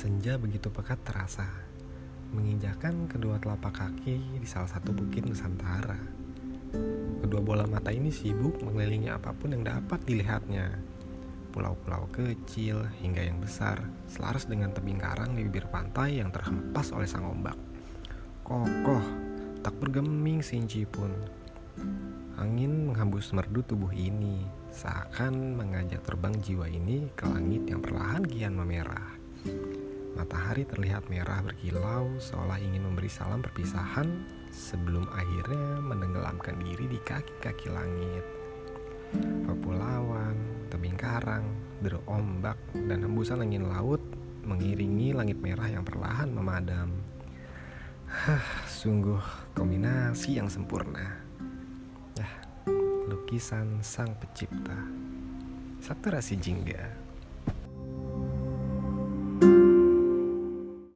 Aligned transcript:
Senja 0.00 0.40
begitu 0.40 0.72
pekat 0.72 0.96
terasa, 1.04 1.44
menginjakan 2.32 3.04
kedua 3.04 3.36
telapak 3.36 3.84
kaki 3.84 4.40
di 4.40 4.48
salah 4.48 4.72
satu 4.72 4.96
bukit 4.96 5.28
Nusantara. 5.28 6.00
Kedua 7.20 7.44
bola 7.44 7.68
mata 7.68 7.92
ini 7.92 8.08
sibuk 8.08 8.64
mengelilingi 8.64 9.12
apa 9.12 9.36
pun 9.36 9.52
yang 9.52 9.60
dapat 9.60 10.00
dilihatnya. 10.08 10.72
Pulau-pulau 11.52 12.08
kecil 12.16 12.80
hingga 13.04 13.28
yang 13.28 13.44
besar, 13.44 13.76
selaras 14.08 14.48
dengan 14.48 14.72
tebing 14.72 14.96
karang 14.96 15.36
di 15.36 15.44
bibir 15.44 15.68
pantai 15.68 16.16
yang 16.16 16.32
terhempas 16.32 16.96
oleh 16.96 17.04
sang 17.04 17.28
ombak. 17.28 17.60
Kokoh, 18.40 19.04
tak 19.60 19.76
bergeming 19.84 20.40
sinci 20.40 20.88
pun. 20.88 21.12
Angin 22.40 22.88
menghembus 22.88 23.36
merdu 23.36 23.60
tubuh 23.68 23.92
ini, 23.92 24.48
seakan 24.72 25.60
mengajak 25.60 26.00
terbang 26.08 26.32
jiwa 26.40 26.72
ini 26.72 27.12
ke 27.12 27.28
langit 27.28 27.68
yang 27.68 27.84
perlahan 27.84 28.24
kian 28.24 28.56
memerah. 28.56 29.20
Matahari 30.30 30.62
terlihat 30.62 31.10
merah 31.10 31.42
berkilau 31.42 32.14
seolah 32.22 32.62
ingin 32.62 32.86
memberi 32.86 33.10
salam 33.10 33.42
perpisahan 33.42 34.06
sebelum 34.54 35.02
akhirnya 35.10 35.82
menenggelamkan 35.82 36.54
diri 36.62 36.86
di 36.86 37.02
kaki-kaki 37.02 37.66
langit. 37.66 38.22
Kepulauan, 39.42 40.38
tebing 40.70 40.94
karang, 40.94 41.42
deru 41.82 41.98
ombak, 42.06 42.54
dan 42.78 43.02
hembusan 43.02 43.42
angin 43.42 43.66
laut 43.74 43.98
mengiringi 44.46 45.10
langit 45.18 45.42
merah 45.42 45.66
yang 45.66 45.82
perlahan 45.82 46.30
memadam. 46.30 46.94
Hah, 48.06 48.70
sungguh 48.70 49.18
kombinasi 49.58 50.38
yang 50.38 50.46
sempurna. 50.46 51.10
Ya, 52.14 52.30
lukisan 53.10 53.82
sang 53.82 54.14
pencipta. 54.14 54.78
Satu 55.82 56.14
rasi 56.14 56.38
jingga. 56.38 57.09